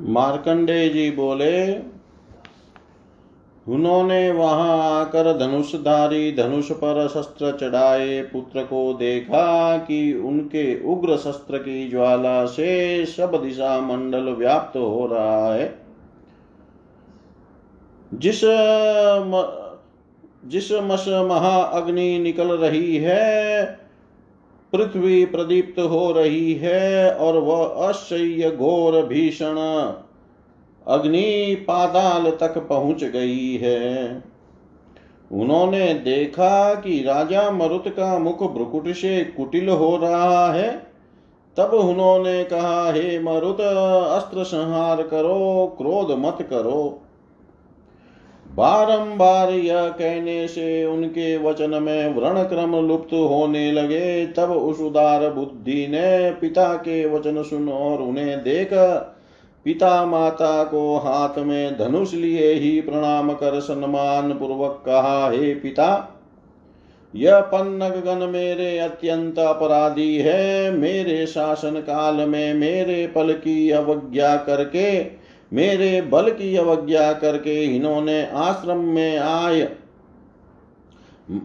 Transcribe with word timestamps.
मार्कंडे 0.00 0.88
जी 0.88 1.10
बोले 1.10 1.74
उन्होंने 3.66 4.30
वहाँ 4.32 5.00
आकर 5.00 5.38
धनुषधारी 5.38 6.32
धनुष 6.32 6.72
पर 6.72 7.08
शस्त्र 7.08 7.56
चढ़ाए। 7.56 8.22
पुत्र 8.22 8.62
को 8.62 8.92
देखा 8.92 9.78
कि 9.78 10.12
उनके 10.14 10.84
उग्र 10.84 11.16
शस्त्र 11.16 11.58
की 11.58 11.90
ज्वाला 11.90 12.46
से 12.46 13.06
सब 13.06 13.42
दिशा 13.42 13.80
मंडल 13.80 14.22
व्याप्त 14.22 14.76
हो 14.76 15.06
रहा 15.06 15.54
है। 15.54 15.78
जिस 18.14 18.40
म, 19.24 19.42
जिस 20.44 20.72
मस 20.72 21.04
महा 21.08 21.62
अग्नि 21.62 22.18
निकल 22.18 22.48
रही 22.48 22.96
है 22.96 23.80
पृथ्वी 24.72 25.24
प्रदीप्त 25.24 25.80
हो 25.80 26.12
रही 26.12 26.54
है 26.54 27.14
और 27.14 27.36
वह 27.36 27.64
असह्य 27.64 28.50
घोर 28.50 29.06
भीषण 29.06 29.56
अग्नि 30.86 31.54
पाताल 31.68 32.30
तक 32.30 32.58
पहुँच 32.58 33.04
गई 33.04 33.56
है। 33.56 34.22
उन्होंने 35.32 35.94
देखा 35.94 36.74
कि 36.74 37.02
राजा 37.02 37.50
मरुत 37.50 37.84
का 37.88 38.18
मुख 38.18 38.52
भ्रुकुट 38.52 38.88
से 38.88 39.24
कुटिल 39.24 39.68
हो 39.68 39.96
रहा 39.96 40.52
है। 40.52 40.86
तब 41.56 41.74
उन्होंने 41.74 42.44
कहा, 42.44 42.92
हे 42.92 43.18
मरुत, 43.18 43.60
अस्त्र 44.10 44.44
संहार 44.44 45.02
करो, 45.02 45.74
क्रोध 45.78 46.18
मत 46.18 46.38
करो। 46.50 47.02
बारंबार 48.54 49.52
यह 49.52 49.88
कहने 49.88 50.48
से 50.48 50.84
उनके 50.84 51.36
वचन 51.38 51.82
में 51.82 52.14
व्रण 52.14 52.42
क्रम 52.42 52.76
लुप्त 52.86 53.12
होने 53.12 53.72
लगे। 53.72 54.26
तब 54.26 54.50
उस 54.50 54.80
उदार 54.80 55.30
बुद्धि 55.30 55.86
ने 55.90 56.30
पिता 56.30 56.74
के 56.74 57.04
वचन 57.08 57.42
सुन 57.42 57.68
और 57.68 58.02
उन्हें 58.02 58.42
देख, 58.42 58.70
पिता 59.66 60.04
माता 60.06 60.64
को 60.64 60.96
हाथ 60.96 61.38
में 61.38 61.78
धनुष 61.78 62.14
लिए 62.14 62.52
ही 62.52 62.80
प्रणाम 62.80 63.32
कर 63.32 63.60
सम्मान 63.60 64.32
पूर्वक 64.32 64.82
कहा, 64.86 65.30
हे 65.30 65.54
पिता, 65.54 66.16
यह 67.14 67.40
पन्नग 67.40 68.02
गण 68.04 68.26
मेरे 68.26 68.78
अत्यंत 68.78 69.38
अपराधी 69.38 70.16
है। 70.16 70.70
मेरे 70.70 71.26
शासन 71.26 71.80
काल 71.80 72.14
में 72.14 72.54
मेरे 72.54 73.06
पल 73.06 73.32
की 73.32 73.70
अवज्ञा 73.70 74.36
करके 74.36 75.19
मेरे 75.52 76.00
बल 76.02 76.30
की 76.30 76.56
अवज्ञा 76.56 77.12
करके 77.12 77.64
इन्होंने 77.64 78.26
आश्रम 78.26 78.78
में 78.78 79.18
आय 79.18 79.68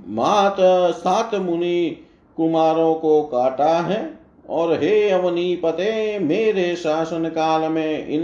मात 0.07 0.57
सात 0.95 1.35
मुनि 1.35 1.97
कुमारों 2.37 2.93
को 2.95 3.21
काटा 3.23 3.79
है 3.79 4.19
और 4.49 4.73
हे 4.73 5.09
अवनी 5.09 5.55
पते, 5.55 6.19
मेरे 6.19 6.75
शासन 6.75 7.29
काल 7.29 7.71
में 7.71 8.07
इन 8.07 8.21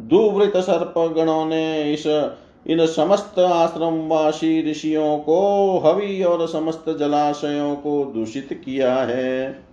दुवृत 0.00 0.56
सर्प 0.56 0.94
गणों 1.16 1.46
ने 1.46 1.92
इस, 1.94 2.06
इन 2.66 2.86
समस्त 2.86 3.38
आश्रमवासी 3.38 4.70
ऋषियों 4.70 5.18
को 5.18 5.78
हवि 5.78 6.22
और 6.22 6.46
समस्त 6.48 6.84
जलाशयों 6.98 7.76
को 7.76 8.04
दूषित 8.04 8.62
किया 8.64 8.94
है। 8.94 9.66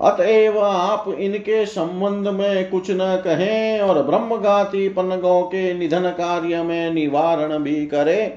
अतएव 0.00 0.58
आप 0.58 1.08
इनके 1.18 1.66
संबंध 1.66 2.28
में 2.28 2.70
कुछ 2.70 2.90
न 2.90 3.20
कहें 3.24 3.80
और 3.80 4.02
ब्रह्मगाती 4.02 4.88
पन्नगों 4.88 5.42
के 5.42 5.74
निधन 5.74 6.10
कार्य 6.10 6.62
में 6.62 6.92
निवारण 6.94 7.58
भी 7.58 7.86
करें। 7.86 8.30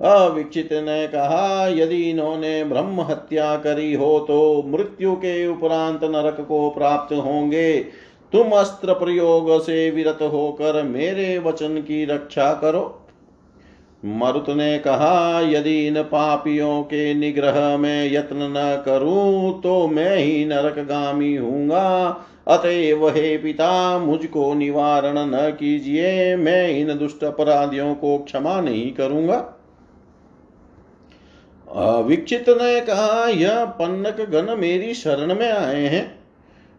अविक्षित 0.00 0.72
ने 0.72 1.06
कहा, 1.08 1.68
यदि 1.68 2.10
इन्होंने 2.10 2.64
ब्रह्म 2.64 3.00
हत्या 3.00 3.56
करी 3.56 3.94
हो 3.94 4.18
तो 4.18 4.62
मृत्यु 4.66 5.14
के 5.14 5.46
उपरांत 5.46 6.04
नरक 6.04 6.40
को 6.40 6.70
प्राप्त 6.70 7.14
होंगे। 7.14 7.78
तुम 8.32 8.50
अस्त्र 8.50 8.92
प्रयोग 8.92 9.60
से 9.62 9.90
विरत 9.90 10.18
होकर 10.22 10.82
मेरे 10.82 11.38
वचन 11.38 11.76
की 11.78 12.04
रक्षा 12.04 12.52
करो। 12.52 12.99
मरुत 14.02 14.48
ने 14.50 14.78
कहा, 14.78 15.40
यदि 15.40 15.86
इन 15.86 16.02
पापियों 16.02 16.82
के 16.82 17.12
निग्रह 17.14 17.76
में 17.76 18.12
यत्न 18.12 18.36
न 18.50 18.82
करूँ 18.84 19.60
तो 19.62 19.86
मैं 19.88 20.16
ही 20.16 20.44
नरकगामी 20.44 21.34
हूँगा। 21.36 22.08
अतएव 22.48 23.08
हे 23.08 23.36
पिता, 23.38 23.98
मुझको 23.98 24.52
निवारण 24.54 25.18
न 25.26 25.50
कीजिए, 25.50 26.36
मैं 26.36 26.68
इन 26.70 26.96
दुष्ट 26.98 27.24
अपराधियों 27.24 27.94
को 27.94 28.16
क्षमा 28.18 28.60
नहीं 28.60 28.90
करूँगा। 28.92 29.36
विक्षित 32.00 32.48
ने 32.50 32.80
कहा, 32.80 33.26
यह 33.26 33.64
पन्नक 33.64 34.20
गण 34.30 34.56
मेरी 34.56 34.94
शरण 34.94 35.34
में 35.34 35.50
आए 35.50 35.86
हैं। 35.86 36.18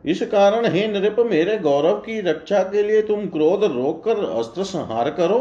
इस 0.06 0.22
कारण 0.24 0.66
हे 0.66 0.88
नृप, 0.90 1.16
मेरे 1.22 1.58
गौरव 1.60 1.94
की 2.00 2.20
रक्षा 2.22 2.64
के 2.64 2.84
लिए 2.84 3.02
तुम 3.02 3.26
क्रोध 3.28 3.64
रोककर 3.66 4.24
अस्त्र 4.30 4.64
संहार 4.66 5.10
करो। 5.12 5.40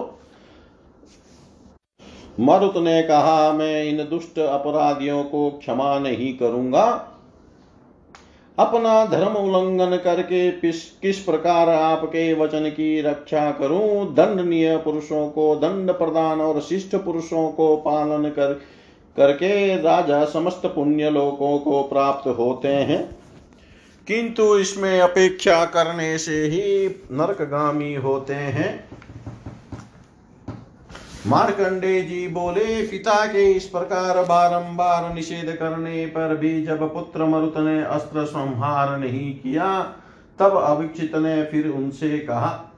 मरुत 2.41 2.77
ने 2.77 3.03
कहा, 3.03 3.53
मैं 3.53 3.85
इन 3.85 3.97
दुष्ट 3.97 4.39
अपराधियों 4.39 5.25
को 5.25 5.51
क्षमा 5.51 5.99
नहीं 5.99 6.39
करूँगा। 6.39 7.07
अपना 8.59 9.07
धर्म 9.07 9.33
उल्लंघन 9.33 9.97
करके 9.97 10.51
किस 10.51 11.19
प्रकार 11.19 11.69
आपके 11.69 12.35
वचन 12.35 12.69
की 12.69 13.01
रक्षा 13.01 13.51
करूँ? 13.51 14.15
दंडनीय 14.15 14.77
पुरुषों 14.77 15.29
को 15.29 15.57
दंड 15.57 15.91
प्रदान 15.91 16.41
और 16.41 16.61
शिष्ट 16.61 16.97
पुरुषों 16.97 17.51
को 17.53 17.77
पालन 17.77 18.29
कर, 18.29 18.61
करके 19.17 19.83
राजा 19.83 20.25
समस्त 20.25 20.63
पुण्य 20.67 21.11
लोकों 21.11 21.59
को 21.59 21.83
प्राप्त 21.83 22.29
होते 22.29 22.69
हैं। 22.69 23.17
किंतु 24.07 24.59
इसमें 24.59 25.01
अपेक्षा 25.01 25.65
करने 25.65 26.19
से 26.19 26.33
ही 26.33 26.87
नरकगामी 27.13 27.95
होते 27.95 28.35
हैं। 28.35 28.89
मार्कंडे 31.27 32.01
जी 32.03 32.27
बोले, 32.29 32.83
पिता 32.83 33.25
के 33.27 33.51
इस 33.53 33.65
प्रकार 33.65 34.23
बारंबार 34.25 35.13
निषेध 35.15 35.55
करने 35.57 36.07
पर 36.07 36.37
भी 36.37 36.63
जब 36.63 36.83
पुत्र 36.95 37.25
मरुत 37.25 37.59
ने 37.59 37.83
अस्त्र 37.83 38.25
संहार 38.25 38.99
नहीं 38.99 39.35
किया, 39.35 39.81
तब 40.39 40.57
अविक्षित 40.57 41.17
ने 41.17 41.43
फिर 41.43 41.69
उनसे 41.69 42.19
कहा, 42.19 42.73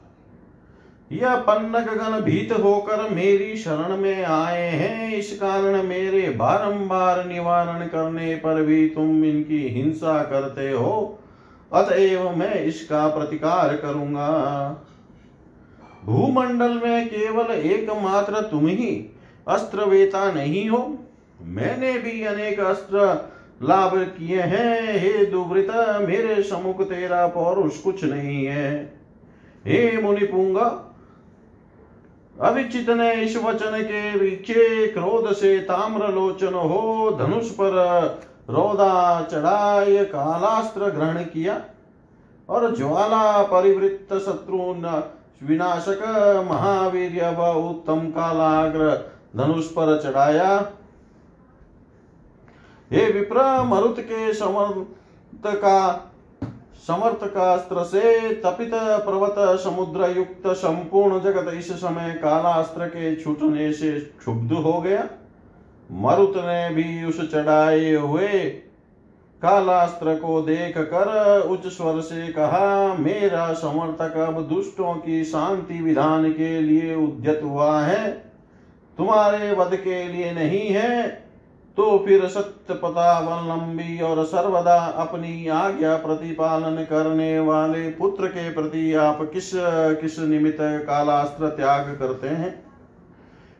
यह 1.10 1.36
पन्नक 1.38 1.88
गण 1.88 2.20
भीत 2.20 2.52
होकर 2.52 3.08
मेरी 3.10 3.56
शरण 3.56 3.96
में 3.96 4.24
आए 4.24 4.68
हैं। 4.68 5.14
इस 5.14 5.32
कारण 5.38 5.82
मेरे 5.82 6.28
बारंबार 6.30 7.24
निवारण 7.26 7.86
करने 7.86 8.34
पर 8.34 8.62
भी 8.62 8.86
तुम 8.88 9.24
इनकी 9.24 9.66
हिंसा 9.68 10.22
करते 10.22 10.70
हो। 10.70 11.18
अतएव 11.72 12.30
मैं 12.30 12.54
इसका 12.54 13.06
प्रतिकार 13.08 13.76
करूँगा। 13.76 14.30
भूमंडल 16.04 16.80
में 16.84 17.08
केवल 17.08 17.50
एकमात्र 17.50 18.40
तुम 18.40 18.66
ही 18.66 19.10
अस्त्र 19.48 19.84
वेता 19.84 20.30
नहीं 20.32 20.68
हो। 20.70 20.78
मैंने 21.42 21.92
भी 21.98 22.22
अनेक 22.24 22.60
अस्त्र 22.60 23.06
लाभ 23.62 23.96
किए 24.18 24.40
हैं। 24.40 24.98
हे 24.98 25.26
दुवृत 25.26 25.68
मेरे 26.08 26.42
समुख 26.42 26.82
तेरा 26.82 27.26
पौरुष 27.26 27.78
कुछ 27.78 28.04
नहीं 28.04 28.44
है। 28.46 28.84
हे 29.66 30.02
मुनिपुंगा 30.02 30.68
अभिचित 32.40 32.90
ने 32.90 33.12
इस 33.14 33.36
वचन 33.36 33.82
के 33.82 34.18
पीछे 34.18 34.86
क्रोध 34.86 35.32
से 35.32 35.58
ताम्र 35.58 36.12
लोचन 36.12 36.54
हो। 36.54 37.10
धनुष 37.20 37.50
पर 37.50 37.72
रोदा 38.50 39.22
चढ़ाए, 39.22 40.04
कालास्त्र 40.04 40.90
ग्रहण 40.90 41.22
किया 41.24 41.60
और 42.48 42.76
ज्वाला 42.76 43.42
परिवृत्त 43.42 44.14
शत्रु 44.14 44.56
विनाशक 45.42 46.02
महावीर 46.50 47.24
व 47.34 47.46
उत्तम 47.60 48.06
कालाग्र 48.10 48.90
धनुष 49.36 49.66
पर 49.66 50.00
चढ़ाया। 50.02 50.50
हे 52.90 53.10
विप्र, 53.12 53.62
मरुत 53.62 54.00
के 54.00 54.32
समर्थ 54.34 55.46
का 55.56 56.08
समर्थकास्त्र 56.86 57.82
से 57.84 58.34
तपित 58.36 58.70
पर्वत 58.74 59.34
समुद्र 59.60 60.08
युक्त 60.16 60.46
संपूर्ण 60.46 61.20
जगत 61.20 61.52
इस 61.54 61.70
समय 61.72 62.12
कालास्त्र 62.14 62.86
के 62.86 63.14
छूटने 63.16 63.72
से 63.72 63.90
क्षुब्ध 64.18 64.52
हो 64.52 64.80
गया। 64.80 65.08
मरुत 65.90 66.36
ने 66.36 66.68
भी 66.74 67.04
उस 67.04 67.20
चढ़ाए 67.32 67.94
हुए 67.94 68.28
कालास्त्र 69.42 70.14
को 70.16 70.40
देख 70.42 70.76
कर 70.78 71.40
उच्च 71.42 71.66
स्वर 71.66 72.00
से 72.00 72.26
कहा, 72.28 72.94
मेरा 72.94 73.52
समर्थक 73.54 74.16
अब 74.18 74.40
दुष्टों 74.48 74.94
की 74.96 75.24
शांति 75.24 75.82
विधान 75.82 76.30
के 76.32 76.60
लिए 76.60 76.94
उद्यत 76.96 77.40
हुआ 77.44 77.80
है। 77.80 78.10
तुम्हारे 78.98 79.52
वध 79.54 79.76
के 79.76 80.02
लिए 80.04 80.32
नहीं 80.32 80.68
है 80.68 81.06
तो 81.78 81.98
फिर 81.98 82.26
सत्य 82.28 82.74
पतावलंबी 82.74 84.00
और 84.00 84.24
सर्वदा 84.24 84.74
अपनी 84.98 85.46
आज्ञा 85.48 85.94
प्रतिपालन 85.96 86.82
करने 86.84 87.38
वाले 87.40 87.88
पुत्र 87.90 88.26
के 88.28 88.48
प्रति 88.50 88.92
आप 88.94 89.20
किस 89.32 89.50
किस 90.00 90.18
निमित्त 90.18 90.58
कालास्त्र 90.86 91.48
त्याग 91.48 91.96
करते 91.98 92.28
हैं? 92.28 92.50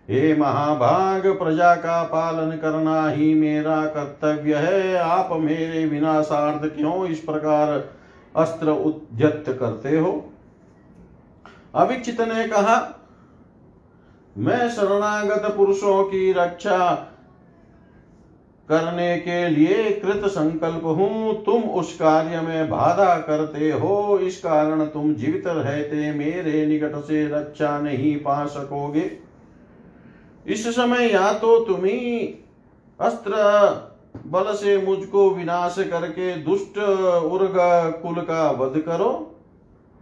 हे 0.09 0.37
महाभाग, 0.37 1.27
प्रजा 1.27 1.75
का 1.75 2.03
पालन 2.03 2.57
करना 2.57 3.09
ही 3.09 3.35
मेरा 3.35 3.87
कर्तव्य 3.87 4.55
है। 4.55 4.97
आप 4.97 5.29
मेरे 5.33 5.87
विनाशार्थ 5.87 6.77
क्यों 6.77 7.07
इस 7.07 7.19
प्रकार 7.19 7.91
अस्त्र 8.37 8.71
उद्यत 8.71 9.45
करते 9.49 9.99
हो? 9.99 10.33
अभिचित 11.75 12.21
ने 12.21 12.49
कहा, 12.49 13.03
मैं 14.39 14.71
शरणागत 14.71 15.55
पुरुषों 15.57 16.05
की 16.05 16.33
रक्षा 16.33 16.95
करने 18.69 19.19
के 19.19 19.49
लिए 19.49 19.91
कृत 19.91 20.25
संकल्प 20.27 20.85
हूँ। 20.85 21.45
तुम 21.45 21.63
उस 21.63 21.95
कार्य 21.95 22.41
में 22.41 22.69
बाधा 22.69 23.19
करते 23.19 23.71
हो। 23.71 24.19
इस 24.19 24.39
कारण 24.39 24.85
तुम 24.85 25.15
जीवित 25.15 25.45
रहते 25.47 26.13
मेरे 26.13 26.67
निकट 26.67 26.95
से 26.95 27.29
रक्षा 27.29 27.79
नहीं 27.79 28.17
पा 28.17 28.47
सकोगे। 28.47 29.32
इस 30.47 30.67
समय 30.67 31.07
या 31.07 31.33
तो 31.33 31.59
तुम्ही 31.65 32.21
अस्त्र 33.01 33.33
बल 34.27 34.53
से 34.55 34.77
मुझको 34.79 35.29
विनाश 35.31 35.75
करके 35.81 36.35
दुष्ट 36.39 36.79
उर्ग 36.79 37.55
कुल 38.03 38.21
का 38.23 38.51
वध 38.51 38.79
करो, 38.81 39.11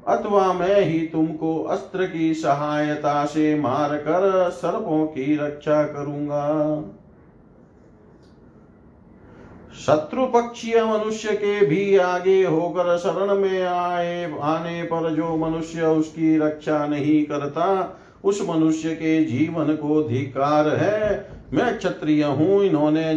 अथवा 0.08 0.52
मैं 0.52 0.81
ही 0.81 0.98
तुमको 1.06 1.62
अस्त्र 1.64 2.06
की 2.06 2.32
सहायता 2.34 3.25
से 3.26 3.54
मार 3.60 3.96
कर 3.98 4.50
सर्पों 4.52 5.04
की 5.06 5.37
रक्षा 5.37 5.82
करूँगा। 5.84 6.46
शत्रु 9.81 10.26
पक्षीय 10.26 10.82
मनुष्य 10.84 11.32
के 11.34 11.66
भी 11.66 11.96
आगे 11.98 12.42
होकर 12.44 12.96
शरण 12.98 13.34
में 13.34 13.62
आए, 13.62 14.25
आने 14.32 14.82
पर 14.82 15.14
जो 15.14 15.37
मनुष्य 15.37 15.87
उसकी 15.88 16.37
रक्षा 16.38 16.87
नहीं 16.87 17.25
करता 17.25 17.96
उस 18.25 18.40
मनुष्य 18.49 18.94
के 18.94 19.25
जीवन 19.25 19.75
को 19.76 20.02
धिकार 20.02 20.69
है। 20.69 21.28
मैं 21.52 21.76
क्षत्रिय 21.78 22.25
हूँ, 22.25 22.62
इन्होंने 22.62 23.14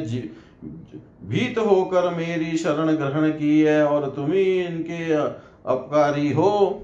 भीत 1.24 1.58
होकर 1.58 2.10
मेरी 2.16 2.58
शरण 2.58 2.92
ग्रहण 2.92 3.30
की 3.30 3.60
है 3.62 3.86
और 3.86 4.10
तुम्हें 4.10 4.68
इनके 4.70 5.14
अपकारी 5.14 6.32
हो। 6.32 6.84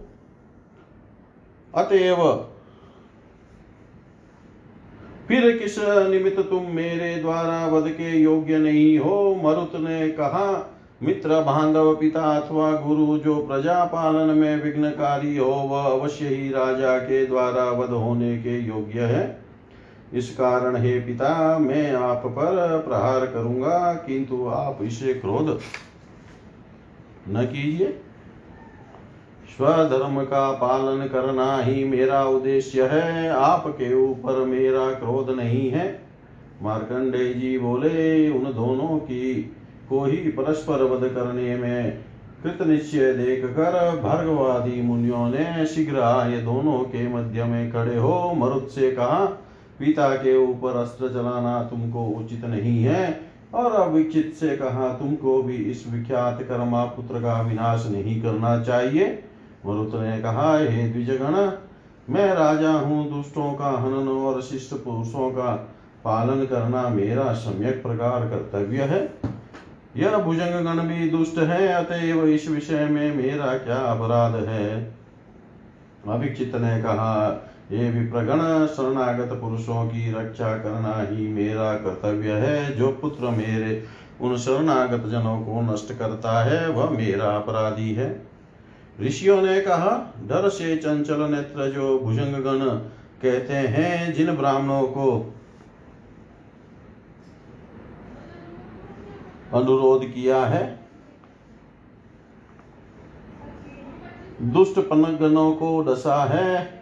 अतएव, 1.75 2.16
फिर 5.27 5.57
किस 5.57 5.75
निमित्त 6.10 6.39
तुम 6.39 6.65
मेरे 6.65 7.15
द्वारा 7.15 7.65
वध 7.68 7.89
के 7.89 8.18
योग्य 8.18 8.57
नहीं 8.57 8.98
हो? 9.00 9.42
मरुत 9.44 9.72
ने 9.75 10.10
कहा 10.10 10.75
मित्र 11.04 11.42
बांधव 11.42 11.96
पिता 11.96 12.22
अथवा 12.22 12.72
गुरु 12.72 13.18
जो 13.18 13.36
प्रजा 13.48 13.84
पालन 13.86 14.38
में 14.38 14.63
विघ्नकारी 14.63 15.38
हो, 15.38 15.51
वह 15.51 15.84
अवश्य 15.84 16.28
ही 16.28 16.50
राजा 16.50 16.98
के 16.98 17.25
द्वारा 17.25 17.63
वध 17.72 17.90
होने 17.90 18.38
के 18.38 18.60
योग्य 18.60 19.01
है। 19.01 19.40
इस 20.13 20.30
कारण 20.34 20.75
हे 20.75 21.00
पिता, 21.00 21.60
मैं 21.60 21.94
आप 21.94 22.24
पर 22.25 22.84
प्रहार 22.88 23.25
करूँगा, 23.25 23.94
किंतु 23.94 24.48
आप 24.48 24.80
इसे 24.81 25.13
क्रोध 25.13 25.60
न 27.30 27.46
कीजिए। 27.46 27.88
स्वधर्म 29.57 30.22
का 30.24 30.51
पालन 30.51 31.07
करना 31.07 31.57
ही 31.57 31.84
मेरा 31.84 32.24
उद्देश्य 32.25 32.84
है, 32.84 33.30
आपके 33.30 33.94
ऊपर 33.94 34.46
मेरा 34.46 34.92
क्रोध 34.92 35.30
नहीं 35.30 35.69
है। 35.69 35.88
मार्कंडे 36.62 37.34
जी 37.34 37.57
बोले, 37.60 38.30
उन 38.30 38.44
दोनों 38.44 38.98
की 39.00 39.56
को 39.89 40.03
ही 40.06 40.18
परस्पर 40.18 40.83
वध 40.83 41.07
करने 41.09 41.56
में। 41.56 42.03
कृत 42.44 42.68
निश्चय 42.68 43.13
देख 43.13 43.45
कर 43.45 43.74
भर्गवादी 44.03 44.81
मुनियों 44.81 45.30
ने 45.30 45.65
शीघ्र 45.65 46.00
आए 46.00 46.41
दोनों 46.41 46.80
के 46.80 47.07
मध्य 47.07 47.44
में 47.44 47.71
खड़े 47.71 47.97
हो 47.97 48.33
मरुत 48.33 48.69
से 48.69 48.91
कहा, 48.91 49.25
पिता 49.80 50.09
के 50.15 50.36
ऊपर 50.38 50.75
अस्त्र 50.75 51.09
चलाना 51.09 51.62
तुमको 51.63 52.06
उचित 52.06 52.45
नहीं 52.45 52.83
है। 52.83 53.30
और 53.53 53.71
अविचित 53.71 54.33
से 54.39 54.56
कहा, 54.57 54.94
तुमको 54.94 55.41
भी 55.44 55.56
इस 55.56 55.83
विख्यात 55.88 56.41
कर्मा 56.41 56.86
पुत्र 56.86 57.19
का 57.19 57.41
विनाश 57.41 57.88
नहीं 57.91 58.21
करना 58.21 58.63
चाहिए। 58.63 59.24
मरुत 59.65 59.95
ने 59.95 60.19
कहा, 60.21 60.57
हे 60.57 60.88
द्विजगण, 60.89 61.51
मैं 62.09 62.33
राजा 62.33 62.71
हूँ, 62.71 63.09
दुष्टों 63.09 63.53
का 63.53 63.69
हनन 63.69 64.07
और 64.07 64.41
शिष्ट 64.41 64.74
पुरुषों 64.74 65.30
का 65.31 65.53
पालन 66.03 66.45
करना 66.45 66.89
मेरा 66.89 67.33
सम्यक 67.33 67.83
प्रकार 67.83 68.21
कर्तव्य 68.21 68.81
है। 68.81 69.07
यह 69.97 70.18
भुजंग 70.18 70.65
गण 70.65 70.80
भी 70.80 71.09
दुष्ट 71.09 71.38
है 71.38 71.68
अतएव 71.68 72.27
इस 72.27 72.50
विषय 72.50 72.86
में 72.86 73.15
मेरा 73.15 73.57
क्या 73.57 73.77
अपराध 73.77 74.36
है? 74.36 74.95
अभिक्षित 76.07 76.56
ने 76.56 76.81
कहा, 76.81 77.45
ये 77.71 77.91
विप्रगण 77.91 78.68
शरणागत 78.68 79.33
पुरुषों 79.33 79.88
की 79.88 80.13
रक्षा 80.13 80.57
करना 80.57 81.07
ही 81.12 81.27
मेरा 81.27 81.74
कर्तव्य 81.74 82.31
है। 82.31 82.77
जो 82.77 82.88
पुत्र 82.88 83.30
मेरे 83.30 83.83
उन 84.21 84.38
शरणागत 84.38 85.07
जनों 85.07 85.41
को 85.41 85.74
नष्ट 85.74 86.00
करता 86.00 86.44
है, 86.44 86.69
वह 86.69 86.89
मेरा 86.89 87.25
अपराधी 87.25 87.94
है। 87.94 88.27
ऋषियों 89.01 89.41
ने 89.41 89.62
कहा, 89.62 90.13
डर 90.27 90.50
से 90.50 90.77
चंचल 90.77 91.21
नेत्र 91.21 91.71
जो 91.71 92.00
भुजंग 92.00 92.33
गण 92.33 92.59
कहते 93.21 93.53
हैं, 93.53 94.13
जिन 94.13 94.36
ब्राह्मणों 94.36 94.83
को 94.83 95.36
अनुरोध 99.54 100.06
किया 100.06 100.46
है। 100.46 100.80
दुष्ट 104.42 104.80
पनक 104.80 105.19
गणों 105.19 105.51
को 105.51 105.81
डसा 105.81 106.24
है। 106.25 106.80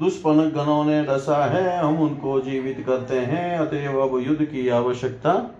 दुष्पन 0.00 0.50
गणों 0.50 0.84
ने 0.84 1.04
डसा 1.04 1.44
है, 1.46 1.78
हम 1.78 1.98
उनको 1.98 2.40
जीवित 2.40 2.84
करते 2.86 3.18
हैं, 3.18 3.58
अतएव 3.58 4.00
अब 4.00 4.18
युद्ध 4.26 4.44
की 4.44 4.68
आवश्यकता 4.68 5.54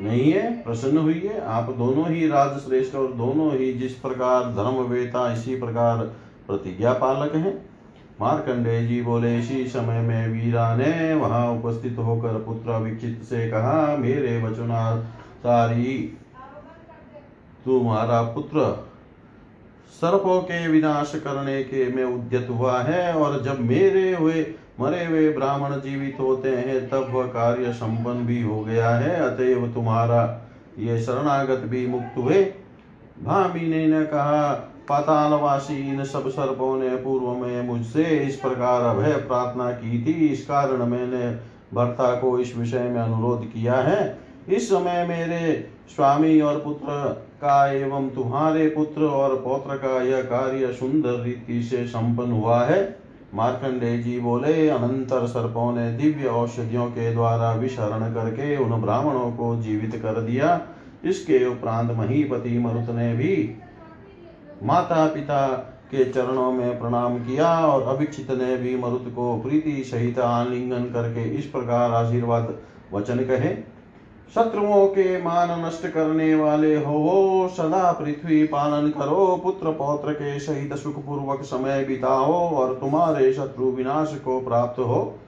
नहीं 0.00 0.32
है, 0.32 0.62
प्रसन्न 0.62 0.98
हुई 0.98 1.20
है। 1.20 1.40
आप 1.40 1.70
दोनों 1.70 2.08
ही 2.08 2.28
राज 2.28 2.58
श्रेष्ठ 2.58 2.94
और 2.94 3.12
दोनों 3.12 3.52
ही 3.52 3.72
जिस 3.72 3.92
प्रकार 3.92 4.42
धर्म 4.42 4.74
वेता 4.74 5.32
इसी 5.32 5.56
प्रकार 5.56 5.98
प्रतिज्ञा 6.46 6.92
पालक 6.92 7.34
हैं। 7.34 7.75
मार्कंडे 8.20 8.86
जी 8.86 9.02
बोले, 9.02 9.38
इसी 9.38 9.66
समय 9.66 10.00
में 10.00 10.28
वीरा 10.28 10.76
ने 10.76 11.14
वहाँ 11.14 11.48
उपस्थित 11.52 11.98
होकर 11.98 12.28
पुत्र 12.28 12.78
विचित 12.78 13.22
से 13.22 13.50
कहा, 13.50 13.96
मेरे 13.96 14.42
वचनासारी 14.42 16.18
तुम्हारा 17.64 18.22
पुत्र 18.22 18.86
सर्पों 20.00 20.40
के 20.42 20.68
विनाश 20.68 21.12
करने 21.16 21.62
के 21.64 21.92
में 21.92 22.04
उद्यत 22.04 22.46
हुआ 22.50 22.82
है, 22.82 23.12
और 23.14 23.42
जब 23.42 23.60
मेरे 23.60 24.14
हुए, 24.14 24.46
मरे 24.80 25.04
हुए 25.04 25.32
ब्राह्मण 25.32 25.70
जीवित 25.70 26.16
होते 26.20 26.48
हैं, 26.48 26.88
तब 26.88 27.10
वह 27.10 27.26
कार्य 27.26 27.72
संपन्न 27.72 28.26
भी 28.26 28.42
हो 28.42 28.60
गया 28.64 28.90
है, 28.90 29.16
अतएव 29.16 29.66
तुम्हारा 29.68 30.40
ये 30.78 31.02
शरणागत 31.02 31.58
भी 31.58 31.86
मुक्त 31.86 32.16
हुए। 32.16 32.42
भामिनी 33.22 33.86
ने 33.86 34.04
कहा 34.04 34.72
पातालवासी 34.88 35.76
इन 35.90 36.04
सब 36.04 36.28
सर्पों 36.28 36.76
ने 36.78 36.96
पूर्व 36.96 37.28
में 37.28 37.62
मुझसे 37.62 38.04
इस 38.04 38.36
प्रकार 38.36 38.82
अभय 38.82 39.12
प्रार्थना 39.12 39.70
की 39.70 40.04
थी। 40.04 40.12
इस 40.28 40.44
कारण 40.46 40.84
मैंने 40.86 41.30
भर्ता 41.74 42.14
को 42.14 42.38
इस 42.38 42.56
विषय 42.56 42.88
में 42.88 43.00
अनुरोध 43.00 43.44
किया 43.44 43.74
है। 43.74 44.18
इस 44.48 44.68
समय 44.68 45.06
मेरे 45.08 45.70
स्वामी 45.96 46.40
और 46.40 46.60
पुत्र 46.60 47.08
का 47.40 47.72
एवं 47.72 48.08
तुम्हारे 48.10 48.68
पुत्र 48.68 49.04
और 49.04 49.34
पौत्र 49.36 49.76
का 49.76 50.02
यह 50.02 50.22
कार्य 50.22 50.72
सुंदर 50.72 51.20
रीति 51.20 51.62
से 51.62 51.86
संपन्न 51.86 52.32
हुआ 52.32 52.64
है। 52.64 52.98
मार्कंडे 53.34 53.98
जी 53.98 54.18
बोले, 54.20 54.68
अनंतर 54.68 55.26
सर्पों 55.26 55.72
ने 55.72 55.90
दिव्य 55.92 56.28
औषधियों 56.28 56.86
के 56.86 57.12
द्वारा 57.12 57.52
विशरण 57.52 58.14
करके 58.14 58.56
उन 58.56 58.80
ब्राह्मणों 58.80 59.30
को 59.32 59.56
जीवित 59.62 59.96
कर 59.96 60.20
दिया। 60.20 60.60
इसके 61.04 61.44
उपरांत 61.46 61.90
महीपति 61.90 62.58
मरुत 62.58 62.90
ने 62.90 63.12
भी 63.14 63.34
माता 64.62 65.06
पिता 65.06 65.46
के 65.90 66.04
चरणों 66.04 66.52
में 66.52 66.80
प्रणाम 66.80 67.18
किया 67.18 67.48
और 67.66 67.96
अभिक्षित 67.96 68.30
ने 68.30 68.56
भी 68.56 68.76
मरुत 68.76 69.04
को 69.16 69.38
प्रीति 69.38 69.84
सहित 69.84 70.18
आलिंगन 70.18 70.84
करके 70.84 71.28
इस 71.30 71.44
प्रकार 71.44 71.90
आशीर्वाद 71.90 72.54
वचन 72.92 73.18
कहे। 73.18 73.54
शत्रुओं 74.34 74.86
के 74.86 75.22
मान 75.22 75.66
नष्ट 75.66 75.86
करने 75.86 76.34
वाले 76.34 76.76
हो, 76.76 77.48
सदा 77.56 77.92
पृथ्वी 77.92 78.44
पालन 78.44 78.88
करो, 78.90 79.40
पुत्र 79.42 79.70
पौत्र 79.70 80.12
के 80.12 80.38
सहित 80.40 80.74
सुखपूर्वक 80.74 81.42
समय 81.42 81.84
बिताओ 81.84 82.32
और 82.56 82.74
तुम्हारे 82.74 83.32
शत्रु 83.32 83.66
विनाश 83.66 84.20
को 84.24 84.40
प्राप्त 84.40 84.78
हो। 84.78 85.18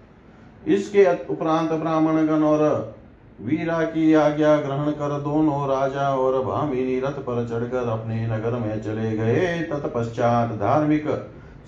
इसके 0.66 1.06
उपरांत 1.26 1.72
ब्राह्मण 1.72 2.26
गण 2.26 2.42
और 2.42 2.94
वीरा 3.40 3.82
की 3.82 4.12
आज्ञा 4.14 4.56
ग्रहण 4.56 4.90
कर 4.90 5.20
दोनों 5.20 5.68
राजा 5.68 6.08
और 6.14 6.44
भामिनी 6.44 6.98
रथ 7.00 7.18
पर 7.20 7.44
चढ़कर 7.48 7.88
अपने 7.88 8.26
नगर 8.26 8.58
में 8.58 8.82
चले 8.82 9.10
गए। 9.16 9.62
तत्पश्चात 9.62 10.50
धार्मिक, 10.50 11.06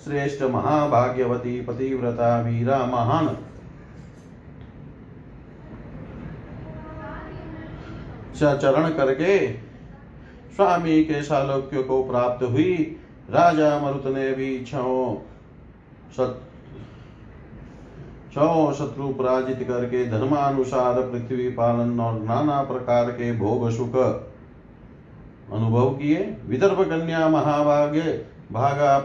श्रेष्ठ, 0.03 0.43
महाभाग्यवती, 0.43 1.61
पतिव्रता, 1.61 2.41
वीरा, 2.41 2.77
महान। 2.85 3.37
चरण 8.35 8.89
करके 8.89 9.53
स्वामी 10.55 11.03
के 11.03 11.21
सालोक्य 11.23 11.83
को 11.83 12.03
प्राप्त 12.03 12.43
हुई। 12.43 12.75
राजा 13.29 13.79
मरुत 13.79 14.07
ने 14.07 14.31
भी 14.31 14.65
छो 14.65 14.85
छो 18.31 18.73
शत्रु 18.73 19.07
पराजित 19.13 19.67
करके 19.67 20.05
धर्मानुसार 20.09 21.01
पृथ्वी 21.01 21.47
पालन 21.49 21.99
और 21.99 22.21
नाना 22.21 22.61
प्रकार 22.63 23.09
के 23.11 23.31
भोग 23.37 23.69
सुख 23.71 23.95
अनुभव 25.53 25.89
किए। 25.91 26.19
विदर्भ 26.45 26.81
कन्या 26.81 27.27
महाभाग्य, 27.29 28.01
भागा 28.51 28.97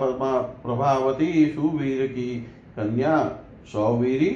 प्रभावती 0.63 1.47
सुवीर 1.47 2.07
की 2.07 2.35
कन्या 2.77 3.19
सौवीरी, 3.73 4.31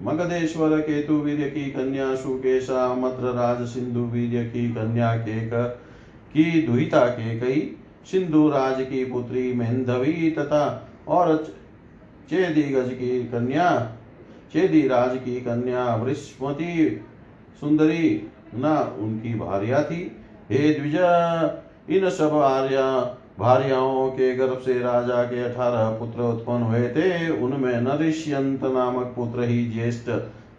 मगधेश्वर 0.00 0.78
केतु 0.80 1.14
वीर 1.14 1.48
की 1.48 1.64
कन्या 1.70 2.14
सुकेशा 2.14 2.94
मद्र 2.94 3.32
राज 3.32 3.66
सिंधु 3.68 4.04
वीर 4.06 4.44
की 4.44 4.68
कन्या 4.72 5.14
के 5.18 5.40
की, 5.44 6.62
दुहिता 6.62 7.06
के 7.08 7.38
कई 7.40 7.60
सिंधु 8.10 8.48
राज 8.48 8.80
की 8.80 9.04
पुत्री 9.04 9.52
मेन्धवी 9.52 10.30
तथा 10.30 10.88
और 11.08 11.36
चेदी 12.30 12.62
गज 12.62 12.90
की 12.92 13.24
कन्या 13.24 13.70
चेदी 14.52 14.88
राज 14.88 15.16
की 15.16 15.40
कन्या 15.40 15.94
वृष्मती 15.96 17.00
सुंदरी, 17.60 18.28
न 18.54 18.96
उनकी 19.00 19.34
भार्या 19.34 19.82
थी। 19.82 20.16
हे 20.50 20.74
द्विज, 20.74 20.96
इन 21.90 22.10
सब 22.10 22.34
आर्या, 22.34 23.16
भार्याओं 23.38 24.10
के 24.10 24.34
गर्भ 24.34 24.58
से 24.58 24.78
राजा 24.78 25.22
के 25.24 25.42
अठारह 25.44 25.90
पुत्र 25.90 26.22
उत्पन्न 26.22 26.62
हुए 26.62 26.88
थे। 26.88 27.28
उनमें 27.30 27.80
नरिष्यंत 27.80 28.64
नामक 28.64 29.12
पुत्र 29.16 29.42
ही 29.42 29.66
ज्येष्ठ 29.66 30.10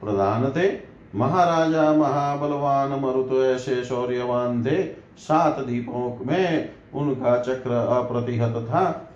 प्रधान 0.01 0.51
थे। 0.51 0.95
महाराजा, 1.15 1.93
महाबलवान, 1.93 2.89
मरुत 2.99 3.29
ऐसे 3.31 3.83
शौर्यवान 3.83 4.65
थे। 4.65 4.83
सात 5.17 5.59
दीपों 5.59 6.25
में 6.25 6.69
उनका 6.93 7.37
चक्र 7.41 7.71
अप्रतिहत 7.71 8.55
था। 8.69 9.11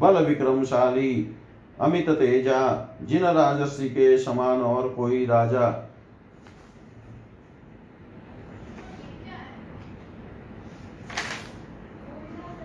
बल 0.00 0.24
विक्रमशाली 0.24 1.36
अमित 1.80 2.10
तेजा, 2.10 2.60
जिन 3.02 3.24
राजसी 3.24 3.88
के 3.88 4.18
समान 4.18 4.62
और 4.62 4.88
कोई 4.88 5.26
राजा। 5.26 5.84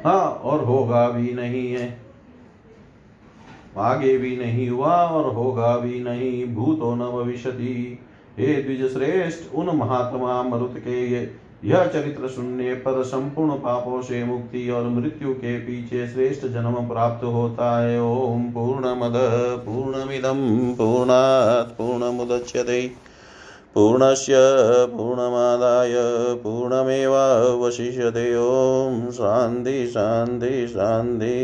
हाँ 0.05 0.25
और 0.25 0.63
होगा 0.63 1.09
भी 1.09 1.33
नहीं 1.33 1.71
है। 1.73 2.01
आगे 3.77 4.17
भी 4.17 4.35
नहीं 4.37 4.69
हुआ 4.69 4.95
और 4.95 5.33
होगा 5.33 5.77
भी 5.77 5.99
नहीं। 5.99 6.45
भूतो 6.55 6.95
न 6.95 7.11
भविष्य 7.11 7.51
हे 8.39 8.53
द्विज 8.63 8.93
श्रेष्ठ 8.93 9.55
उन 9.55 9.69
महात्मा 9.77 10.41
मरुत 10.43 10.77
के 10.77 11.05
ये, 11.07 11.19
यह 11.65 11.85
चरित्र 11.85 12.27
सुनने 12.27 12.73
पर 12.75 13.03
संपूर्ण 13.03 13.55
पापों 13.59 14.01
से 14.01 14.23
मुक्ति 14.23 14.69
और 14.69 14.87
मृत्यु 14.89 15.33
के 15.33 15.57
पीछे 15.59 16.07
श्रेष्ठ 16.07 16.45
जन्म 16.45 16.75
प्राप्त 16.87 17.23
होता 17.25 17.67
है। 17.79 18.01
ओम 18.01 18.43
पूर्ण 18.51 18.95
मद 18.95 19.13
पूर्णमिदम 19.65 20.41
पूर्णात् 20.73 21.77
पूर्णमुदच्यते 21.77 22.81
पूर्णस्य 23.75 24.35
पूर्णमादाय 24.89 25.93
पूर्णमेवावशिष्यते। 26.43 28.25
ॐ 28.35 29.09
शान्ति 29.11 29.85
शान्ति 29.87 30.67
शान्ति 30.67 31.37